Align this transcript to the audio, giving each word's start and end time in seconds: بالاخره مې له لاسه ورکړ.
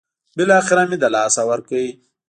بالاخره 0.37 0.83
مې 0.89 0.97
له 1.03 1.09
لاسه 1.15 1.41
ورکړ. 1.49 1.75